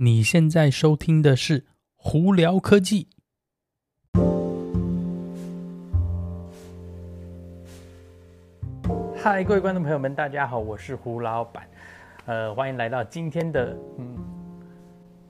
[0.00, 1.66] 你现在收听的是
[1.96, 3.08] 胡聊科技。
[9.16, 11.68] 嗨，各位观众朋友们，大家好，我是胡老板，
[12.26, 14.16] 呃，欢迎来到今天的嗯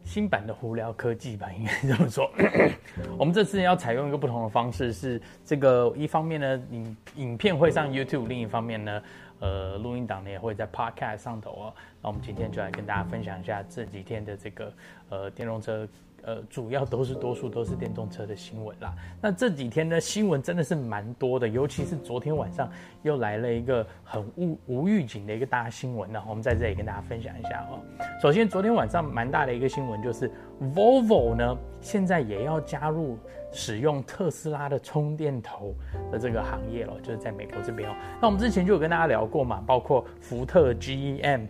[0.04, 2.30] 新版的胡聊科技吧，应该这么说。
[3.18, 9.02] 我们这次要采用一个不同的方式，是这个一方面呢，影影片会上 YouTube，另一方面呢。
[9.40, 11.74] 呃，录音档呢也会在 Podcast 上头哦。
[12.02, 14.72] 那我们今天就来跟大家分享一下这几天的这个
[15.08, 15.86] 呃电动车，
[16.28, 18.94] 呃，主要都是多数都是电动车的新闻啦。
[19.18, 22.70] 那这几天呢，新闻真的是蛮多的，尤其是昨天晚上
[23.02, 26.22] 又来了一个很无无预警的一个大新闻呢。
[26.28, 27.80] 我们在这里跟大家分享一下哦。
[28.20, 30.30] 首先，昨天晚上蛮大的一个新闻就是
[30.74, 33.16] Volvo 呢现在也要加入。
[33.50, 35.74] 使用特斯拉的充电头
[36.12, 37.94] 的这个行业了，就是在美国这边哦。
[38.20, 41.46] 那我们之前就有跟大家聊过嘛，包括福特、GM，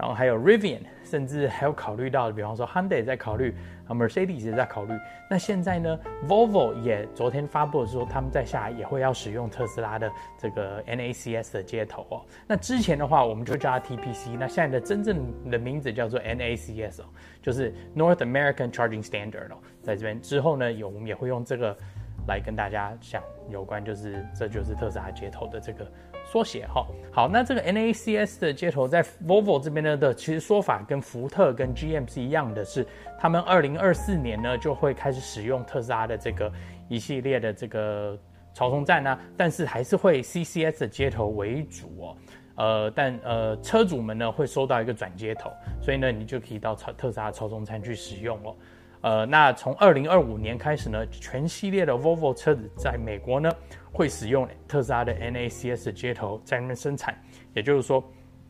[0.00, 3.54] 然后还有 Rivian，甚至还有考虑到，比方说 Hyundai 在考虑，
[3.86, 4.94] 啊 Mercedes 也在考虑。
[5.28, 12.24] 那现在呢，Volvo 也昨天发布的时候，他们在下也会要使用特斯拉的这个 NACS 的接头哦。
[12.46, 17.04] 那之前的话，我们就叫它 TPC，那现在的真正的名字叫做 NACS 哦，
[17.42, 19.58] 就是 North American Charging Standard 哦。
[19.82, 21.76] 在这边之后呢，有我们也会用这个
[22.26, 25.84] 来跟大家讲有关，就是这就是特斯拉接头的这个
[26.30, 26.86] 缩写哈。
[27.12, 32.86] 好，那这个 NACS 的接头在 Volvo 这边呢的其实说法跟福特跟 GM 是一样的，是
[33.18, 36.52] 他们二零二四年呢就会开始使用特斯拉的这个
[36.88, 38.16] 一系列的这个
[38.54, 42.16] 超充站呢，但是还是会 CCS 的接头为主哦。
[42.56, 45.50] 呃，但呃车主们呢会收到一个转接头，
[45.82, 48.54] 所以呢你就可以到超特斯拉超充站去使用哦。
[49.02, 53.50] 呃，那从二零二五年开始呢，全系列的 Volvo 车子在美国呢
[53.90, 57.18] 会使用特斯拉的 NACS 接头在那边生产，
[57.54, 58.04] 也就是说，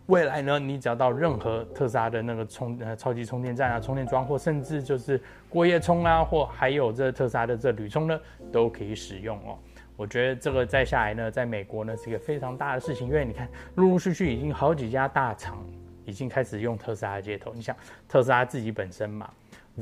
[0.07, 8.20] 未来呢，你只要到任何特斯拉的那个充呃超级充电站啊、充电桩，或甚至就是过夜充啊，或还有这特斯拉的这旅充呢，
[8.51, 9.57] 都可以使用哦。
[9.97, 15.64] 我觉得这个再下来呢，在美国呢是一个非常大的事情，因为你看，陆陆续续已经好几家大厂
[16.05, 17.77] 已经开始用特斯拉的接头，你想
[18.08, 19.30] 特斯拉自己本身嘛。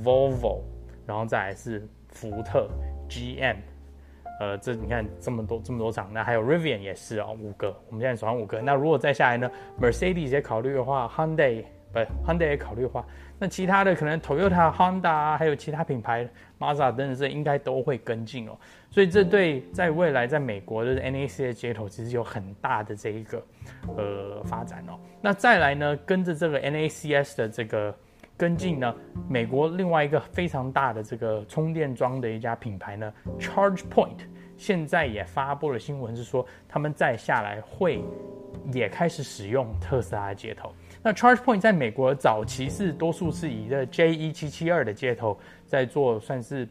[0.02, 0.60] Volvo，
[1.06, 2.68] 然后再来是福特、
[3.08, 3.56] GM，
[4.40, 8.60] 呃，这你看这么多这么多厂，那还有 Rivian 也是哦，五个，我们现在手上五个。
[8.60, 9.50] 那如果再下来呢
[9.80, 13.04] ，Mercedes 也考虑的话，Hyundai 不，Hyundai 也考虑的话，
[13.38, 16.28] 那其他的可能 Toyota、Honda 还有其他品牌
[16.58, 18.56] ，Mazda 等等这应该都会跟进哦。
[18.90, 23.42] 所以这对在未来在美国的 NAC 的接头其实有很大的这一个
[23.96, 24.98] 呃发展哦。
[25.20, 27.94] 那再来呢，跟着这个 NACS 的这个。
[28.38, 28.94] 跟进呢，
[29.28, 34.18] 美国另外一个非常大的这个充电桩的一家品牌呢，ChargePoint，
[34.56, 38.00] 现在也发布了新闻，是说他们再下来会
[38.72, 40.72] 也开始使用特斯拉的接头。
[41.02, 46.68] 那 ChargePoint 在美国早期是多数是以这 J1772 的接头在做，算是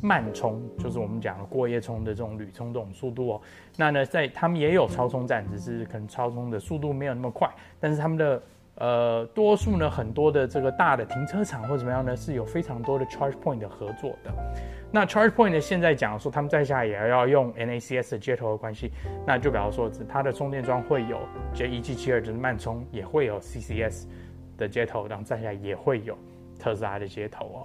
[0.00, 3.40] 慢充，就是我们讲的过夜充的这种铝充这种速度哦。
[3.76, 7.46] 那呢，在他们也有超充站，只是可能超充的速度没有那么快，
[7.78, 8.42] 但是他们的。
[8.80, 14.32] 呃，多数呢，很多的这个大的停车场或怎么样呢，是有非常多的 Charge Point 的合作的。
[14.90, 18.90] 那 Charge Point 呢，现在讲说他们在下也要用 NACS 的接头的关系，
[19.26, 21.20] 那就比方说，它的充电桩会有
[21.54, 24.06] J1772 就是慢充，也会有 CCS
[24.56, 26.16] 的接头，然后在下也会有
[26.58, 27.58] 特斯拉的接头哦。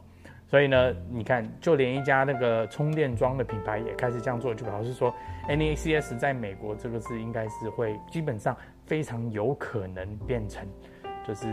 [0.48, 5.12] 所以呢，你看，就连一家那个充电桩的品牌也开始这样做，就表示说
[5.48, 8.56] NACS 在美国这个是应该是会基本上
[8.86, 10.68] 非常有可能变成。
[11.26, 11.48] 就是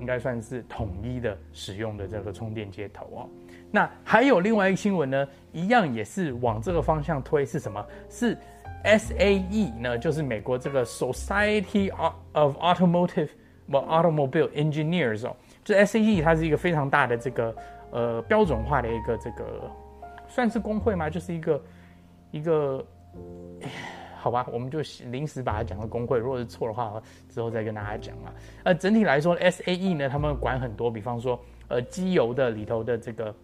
[0.00, 3.28] 应该算是统一的使用的这个充电接头哦。
[3.70, 7.84] 那还有另外一个新闻呢，一样也是往这个方向推，是什么？
[8.08, 8.36] 是
[8.84, 9.98] SAE 呢？
[9.98, 11.92] 就是美国这个 Society
[12.32, 13.28] of Automotive
[13.70, 17.56] 不 Automobile Engineers 哦，就 SAE 它是一个非常大的这个
[17.90, 19.70] 呃标准化的一个这个
[20.26, 21.08] 算是工会吗？
[21.10, 21.62] 就是一个
[22.30, 22.84] 一个。
[24.22, 24.78] 好吧，我们就
[25.10, 28.32] 临时把它讲到工会，如果是错的话，之后再跟大家讲啊。
[28.62, 31.36] 呃，整体来说，SAE 呢，他们管很多，比方说，
[31.66, 33.34] 呃，机油的里头的这个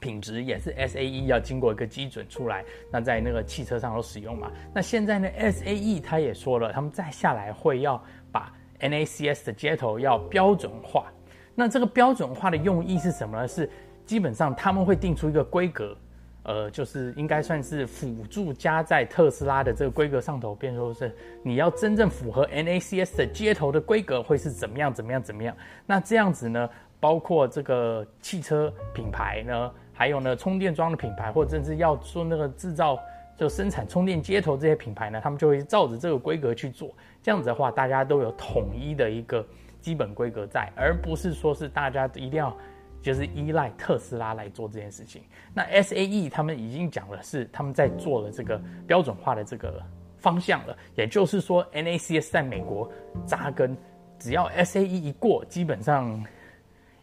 [0.00, 4.50] 品质也是 SAE 要经过一个基准出来，那在那个汽车上都使用嘛。
[4.74, 8.02] 那现在呢，SAE 他也说了，他们再下来会要
[8.32, 11.06] 把 NACS 的接头要标准化。
[11.54, 13.46] 那这个标准化的用意是什么呢？
[13.46, 13.70] 是
[14.04, 15.96] 基本上他们会定出一个规格。
[16.42, 25.54] 呃，就是应该算是辅助加在特斯拉的这个规格上头，变说是你要真正符合 NACS 的接头的规格会是怎么样怎么样怎么样？
[25.86, 32.98] 那这样子呢，包括这个汽车品牌呢，还有呢充电桩的品牌，或者甚至要做那个制造
[33.36, 36.90] 就生产充电接头这些品牌呢，他们就会照着这个规格去做。
[37.22, 39.46] 这样子的话，大家都有统一的一个
[39.80, 42.56] 基本规格在，而不是说是大家一定要
[43.02, 45.22] 就是依赖特斯拉来做这件事情。
[45.54, 49.82] 那 SAE 他们已经讲了是他们在做了这个标准化的这个
[50.18, 52.90] 方向了，也就是说 NACS 在美国
[53.26, 53.76] 扎根，
[54.18, 56.24] 只要 SAE 一过，基本上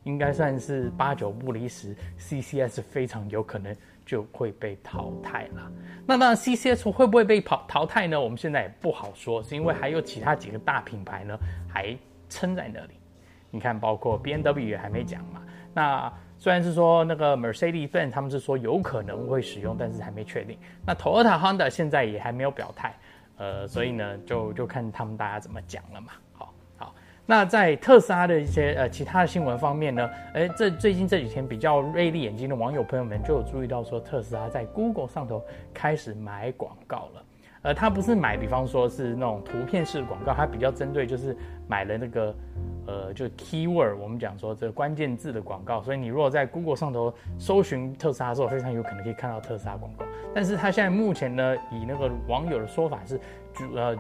[0.04, 3.76] 应该算是八九不离十，CCS 非常有可能。
[4.08, 5.70] 就会被淘汰了。
[6.06, 8.18] 那当然，CCS 会不会被淘淘汰呢？
[8.18, 11.94] 我们现在也不好说，是因为还有其他几个大品牌呢，还
[12.30, 12.94] 撑在那里。
[13.52, 15.44] 你看，包括 BMW 也还没讲嘛。
[15.78, 20.58] 那虽然是说那个 Mercedes-Benz 他们是说有可能会使用，但是还没确定。
[20.84, 22.96] 那 Toyota、Honda 现在也还没有表态，
[23.38, 26.14] 呃，所以呢，就就看他们大家怎么讲了嘛。
[26.34, 26.96] 好好
[27.28, 35.46] 那在特斯拉的一些呃其他的新闻方面呢，诶，这最近这几天比较锐利眼睛的网友朋友们就有注意到说，特斯拉在 Google 上头
[35.76, 37.24] 开始买广告了。
[37.68, 41.36] 呃，他不是买，比方说是那种图片式广告，他比较针对就是
[41.68, 42.34] 买了那个
[42.86, 45.84] 呃，就 keyword，我们讲说这个关键字的广告。
[45.84, 50.06] 所以你如果在 Google 上头搜寻特斯拉的时候，非常有可能可以看到特斯拉广告。
[50.34, 53.20] 但是他现在目前呢，以那个网友的说法是
[53.76, 53.94] 呃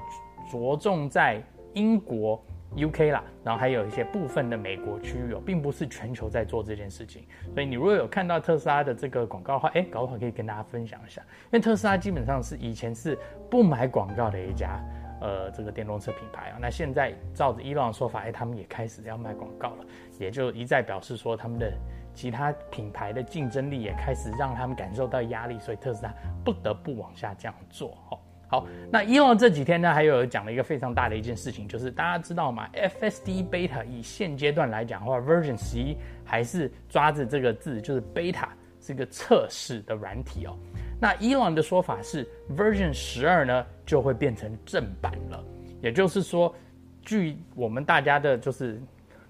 [0.49, 1.43] 着重在
[1.73, 2.41] 英国。
[2.75, 7.25] UK 啦，然后还有一些部分的美国区域哦，并不是全球在做这件事情。
[7.53, 11.21] 所以你如果有看到特斯拉的这个广告的话，哎，搞不好可以跟大家分享一下。
[11.45, 13.17] 因为特斯拉基本上是以前是
[13.49, 14.79] 不买广告的一家
[15.21, 19.85] 呃这个电动车品牌啊，那现在照着伊朗的说法，哎，他们也开始要卖广告了，
[20.19, 21.71] 也就一再表示说他们的
[22.13, 28.19] 其他品牌的竞争力也开始让他们感受到压力，所以特斯拉不得不往下这样做哦。
[28.49, 38.47] 好，那伊隆这几天呢，还有讲了一个非常大的一件事情，就是大家知道吗？FSD Beta 以现阶段来讲的话，Version 十一还是抓着这个字，就是 Beta
[38.79, 40.57] 是个测试的软体哦。
[40.97, 45.43] 那伊隆的说法是，Version 十二呢就会变成正版了，
[45.81, 46.55] 也就是说，
[47.01, 48.81] 据我们大家的就是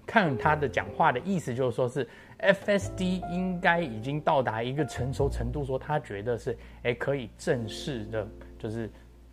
[0.06, 8.24] 看他的讲话的意思，就是说是 FSD 应该已经到达一个成熟程度，说他觉得是诶可以正式的，
[8.56, 8.88] 就是。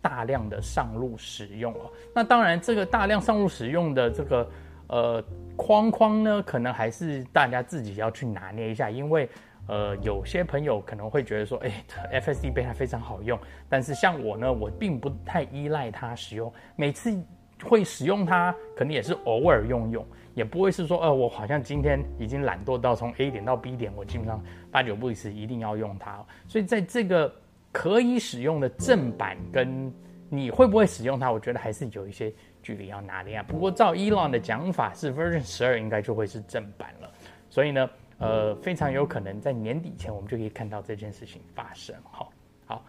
[0.08, 4.48] 大量的上路使用哦，那当然这个大量上路使用的这个
[4.86, 5.24] 呃
[5.56, 9.28] 框框呢，可能还是大家自己要去拿捏一下，因为
[9.66, 11.84] 呃有些朋友可能会觉得说，哎
[12.20, 13.36] ，FSD Beta 非常好用，
[13.68, 17.20] 但是像我呢，我并不太依赖它使用，每次
[17.64, 27.34] 会使用它，可能也是偶尔用用，也不会是说，呃，我好像今天已经懒惰到从 A 点到 B 点，我基本上八九不离十一定要用它，所以在这个。
[27.76, 29.92] 可以使用的正版跟
[30.30, 32.32] 你会不会使用它，我觉得还是有一些
[32.62, 33.44] 距离要拿捏啊。
[33.46, 37.12] 不过照伊朗的讲法，是 Version 十二应该就会是正版了，
[37.50, 41.94] 所以呢，呃，非常有可能在年底前我们就可以看到这件事情发生。
[42.10, 42.32] 好，
[42.64, 42.82] 好，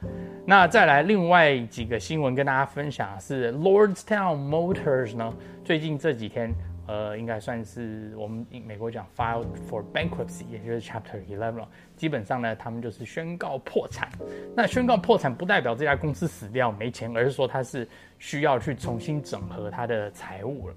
[0.46, 5.34] 那再来另外几个新闻跟大家分享是 Lordstown Motors 呢，
[5.66, 6.54] 最近这几天。
[6.88, 11.66] 呃，应该算是我们美国讲 file for bankruptcy，也就是 Chapter Eleven。
[11.98, 14.10] 基本上呢，他们就是宣告破产。
[14.56, 17.88] 那宣告破产不代表这家公司死掉没钱，而是说它是
[18.20, 20.76] 需要去重新整合它的财务了。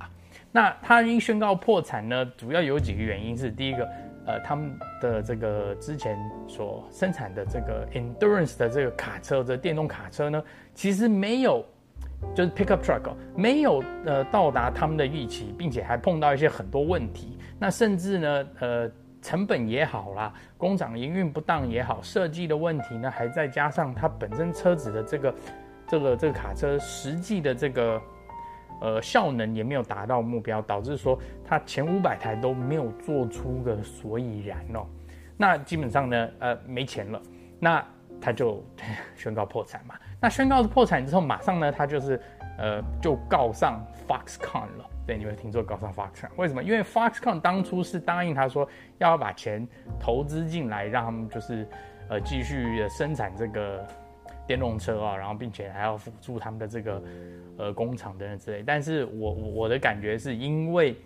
[0.51, 3.89] 那它因宣告破产呢，主要有几个原因是：第一个，
[4.27, 6.19] 呃，他们的这个之前
[6.49, 10.43] 所生产的这个 Endurance 的这个卡车，这电动卡车呢，
[10.75, 11.65] 其实没有。
[12.34, 17.39] 就是 pickup truck 没有呃到达他们的预期，并且还碰到一些很多问题。
[17.58, 25.34] 那甚至呢呃成本也好啦，工厂营运不当也好，设计的问题呢，还再加上它本身车子的这个
[25.86, 28.00] 这个这个卡车实际的这个
[28.81, 34.86] 呃效能也没有达到目标，导致说它前五百台都没有做出个所以然哦。
[35.36, 37.20] 那基本上呢呃没钱了，
[37.58, 37.84] 那
[38.20, 38.65] 他就
[39.17, 39.94] 宣告破产嘛。
[40.20, 42.20] 那宣告破产之后，马上呢，他就是，
[42.58, 44.91] 呃，就告上 Foxconn 了。
[45.06, 46.29] 对，你有没有听说告上 Foxconn？
[46.36, 46.62] 为什么？
[46.62, 49.67] 因为 Foxconn 当初是答应他说要把钱
[49.98, 51.67] 投资进来，让他们就是，
[52.08, 53.86] 呃，继续生产这个
[54.46, 57.03] 电动车啊，然后并且还要辅助他们的这个，
[57.58, 58.62] 呃，工厂等等之类。
[58.62, 60.96] 但是我我的感觉是因为。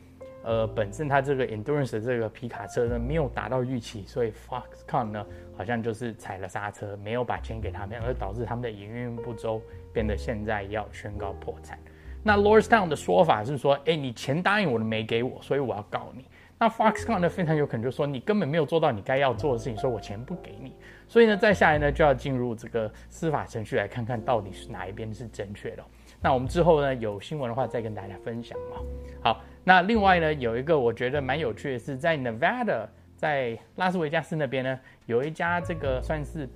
[0.45, 9.61] 呃，本身它这个 endurance 这个皮卡车呢，没有达到预期，所以 Foxconn 呢好像就是踩了刹车，没有把钱给他们，而导致他们的营运不周，
[9.91, 11.79] 变得现在要宣告破产。
[12.23, 16.27] 那 Lordstown 的说法是说，哎，你钱答应我的没给我，所以我要告你。
[16.59, 20.75] 那 Foxconn 呢非常有可能就说，你根本没有做到你该要做的事情，说我钱不给你。
[21.09, 25.83] 所以呢，再下来呢就要进入这个司法程序来看看到底是哪一边是正确的。
[26.21, 28.77] 那我们之后呢有新闻的话再跟大家分享嘛。
[29.23, 29.41] 好。
[29.65, 36.47] 那另外呢，有一个我觉得蛮有趣的是，在 Nevada，在拉斯维加斯那边呢，有一家这个算是，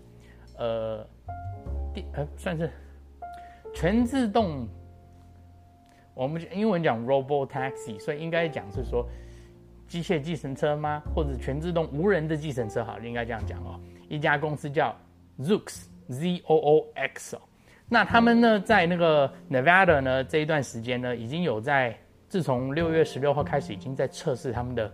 [0.59, 1.07] 呃，
[1.95, 2.71] 电呃算是
[3.75, 4.69] 全自动，
[6.13, 9.09] 我们英文讲 Robo Taxi，所以应该讲是说
[9.87, 11.03] 机械计程车吗？
[11.15, 12.85] 或者全自动无人的计程车？
[12.85, 13.81] 好，应该这样讲哦。
[14.07, 14.95] 一家公司叫
[15.39, 17.41] Zoox，Z O O X 哦。
[17.89, 21.99] 那他们呢，在那个 Nevada 呢这一段时间呢，已经有在
[22.29, 24.93] 自从六月十六号开始，已经在测试他们的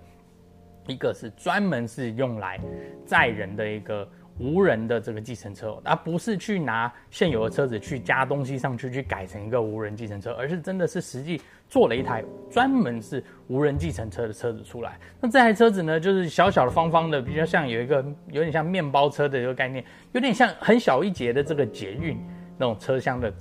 [0.86, 2.60] 一个是专门是用来
[3.04, 4.08] 载人的一个。
[4.40, 14.98] 无人的这个计程车，而不是去拿现有的车子去加东西上去，去改成一个无人计程车，而是真的是实际做了一台专门是无人计程车的车子出来。
[15.20, 22.18] 那这台车子呢，就是小小的、方方的，比较像有一个有点像面包车的一个概念，有点像很小一节的这个捷运
[22.58, 23.32] 那种车厢的。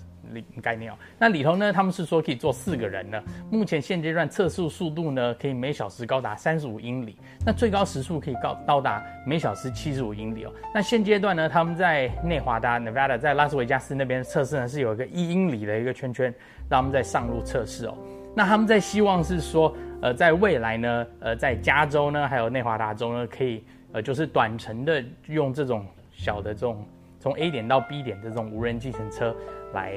[0.61, 3.21] 概念哦，那里头呢，他们是说可以坐四个人的。
[3.49, 10.51] 目前现阶段测速速度呢，可以每小时高达三十五英里，那最高时速可以高到达每小时七十五英里哦。
[10.73, 16.33] 那现阶段呢，他们在内华达 Nevada，在拉斯维加斯那边测试呢，是有一个一英里的一个圈圈，
[16.69, 17.97] 让他们在上路测试哦。
[18.35, 26.83] 那他们在希望是说，呃，在未来呢，呃，在加州呢，还有内华达州呢，可以呃，就是短程的用这种小的这种
[27.19, 29.35] 从 A 点到 B 点的这种无人计程车
[29.73, 29.93] 来。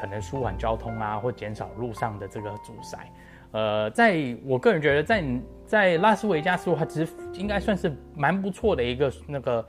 [0.00, 2.98] 可能舒缓交通啊，或减少路上的这个阻塞。
[3.52, 5.28] 呃，在我个人觉得在，在
[5.66, 9.68] 在拉斯维加斯的话，其实应该算是蛮不错的一个那个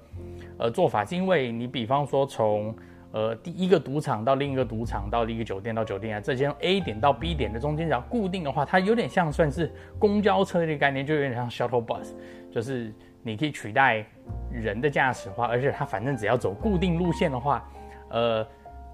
[0.60, 2.76] 呃做法，是因为你比方说从
[3.12, 12.14] 呃第一个赌场到另一个赌场到另一个酒店到酒店啊，这些 A 点到 B 点的中间只要固定的话，它有点像算是公交车的概念，就有点像 shuttle bus，
[12.52, 14.06] 就是你可以取代
[14.52, 17.68] 人的驾驶话，而且它反正只要走固定路线的话，
[18.10, 18.48] 呃。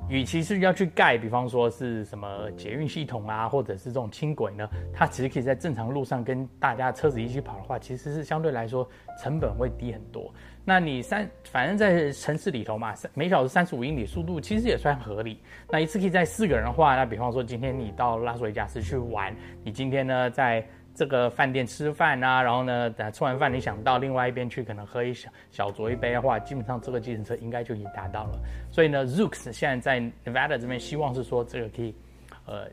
[0.09, 8.87] 与其是要去盖，比方说是什么捷运系统啊，或者是这种轻轨呢，它其实可以在正常路上跟大家车子一起跑的话，其实是相对来说
[9.21, 10.33] 成本会低很多。
[10.63, 15.41] 那你三反正在城市里头嘛，三每小时三十五英里速度其实也算合理。
[15.69, 20.65] 那一次可以在四个人的话，那比方说今天你到拉斯维加斯去玩，你今天呢在。
[20.97, 28.39] 这个饭店吃饭啊，然后呢，等吃完饭你想到另外一边去，可能喝一小小酌一杯的话，基本上这个计程车应该就已经达到了。
[28.71, 31.93] 所以呢，Zoox 现在在 Nevada 这边希望是说这个可以，
[32.47, 32.67] 呃，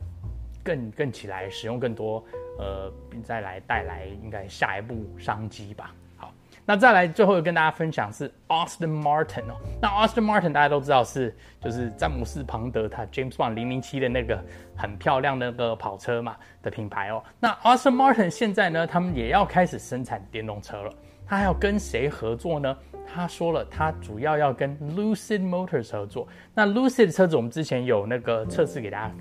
[0.63, 2.25] 更更起来使用更多，
[2.59, 5.95] 呃，并再来带来应该下一步商机吧。
[6.67, 14.43] 那再来最后跟大家分享是 Austin Martin 哦，那 Austin Martin 大家都知道是就是詹姆斯庞德他 James Bond 零零七的那个
[14.75, 17.23] 很漂亮的那个跑车嘛的品牌哦。
[17.39, 20.93] 那 Austin Martin 现在呢，他们也要开始生产电动车了。
[21.27, 22.77] 他还要跟谁合作呢？
[23.07, 26.29] 他说了，他主要要跟 Lucid Motors 合作。
[26.55, 29.15] 那 Lucid 车子我们之前有那个测试给大家。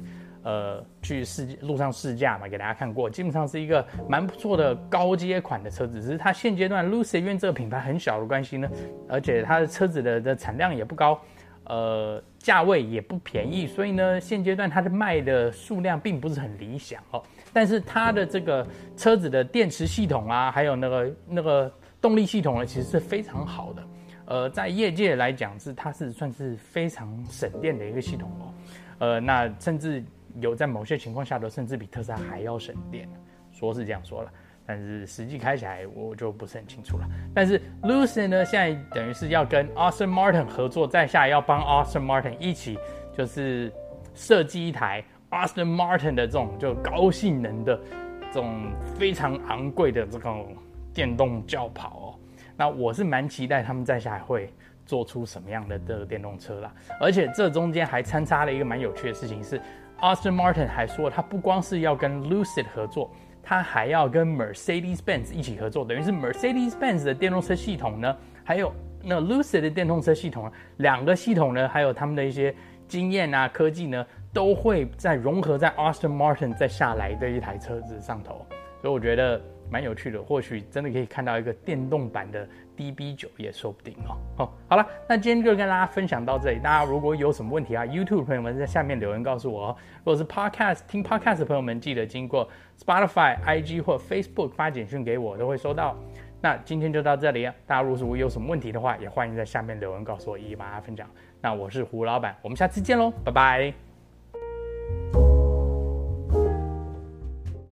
[0.44, 6.02] 呃，去试路上试驾嘛，给大家看过，基本上是一个蛮不错的高阶款的车子。
[6.02, 8.70] 只是它现阶段 Lucid 因为这个品牌很小的关系呢，
[9.08, 11.18] 而且它的车子的的产量也不高，
[11.64, 17.24] 呃，价位也不便宜，所以呢，现阶段它的卖的数量并不是很理想哦。
[17.54, 21.72] 但是它的这个车子的电池系统啊，还有那个那个
[22.02, 23.84] 动力系统呢，其实是非常好的。
[24.26, 28.54] 呃，在业界来讲是它是算是非常省电的一个系统哦。
[29.00, 30.04] 呃，那甚至。
[30.40, 33.08] 有在某些情况下都甚至比特斯拉还要省电，
[33.52, 34.32] 说是这样说了，
[34.66, 37.08] 但是实际开起来我就不是很清楚了。
[37.36, 42.80] 但是 Lucid 呢，现在等于是要跟 Aston Martin 合作，在下要帮 Aston Martin 一起
[43.16, 43.72] 就是
[44.16, 47.80] 设计一台 Aston Martin 的这种就高性能的
[48.32, 50.56] 这种非常昂贵的这种
[50.94, 52.20] 电动轿跑哦。
[52.58, 54.52] 那我是蛮期待他们在下会
[54.86, 59.62] 做出什么样的这个电动车啦，而且这中间还参插了一个蛮有趣的事情是。
[60.03, 63.10] Auston Martin 还说，他不光是要跟 Lucid 合作，
[63.41, 68.69] 他还要跟 Mercedes-Benz 一起合作，等于是 Mercedes-Benz 的电动车系统呢，还有
[69.01, 72.53] 那 Lucid 的电动车系统，两个系统呢，还有他们的一些
[72.86, 78.45] 经验啊、科技呢，都会在融合在 Austin Martin 再下来的一台车子上头，
[78.81, 79.41] 所以我觉得。
[79.70, 84.17] 蛮有趣的，或许真的可以看到一个电动版的 DB9 也说不定哦。
[84.38, 86.60] 哦，好了，那今天就跟大家分享到这里。
[86.60, 89.75] 大家如果有什么问题啊，YouTube 朋友们在下面留言告诉我哦。
[90.00, 92.48] 如果是 Podcast 听 Podcast 的朋友们，记得经过
[92.79, 95.96] Spotify、IG 或 Facebook 发简讯给我，都会收到。
[96.41, 101.10] 那今天就到这里，大家如果有什么问题的话，也欢迎在下面留言告诉我，一一帮大家分享。
[101.41, 103.93] 那我是胡老板，我们下次见喽，拜拜。